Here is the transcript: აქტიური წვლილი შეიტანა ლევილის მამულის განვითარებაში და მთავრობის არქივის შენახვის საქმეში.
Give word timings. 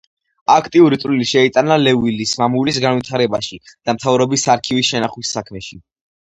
აქტიური 0.51 0.97
წვლილი 1.01 1.27
შეიტანა 1.31 1.77
ლევილის 1.81 2.31
მამულის 2.43 2.79
განვითარებაში 2.87 3.61
და 3.69 3.95
მთავრობის 3.99 4.47
არქივის 4.55 4.91
შენახვის 4.95 5.37
საქმეში. 5.39 5.81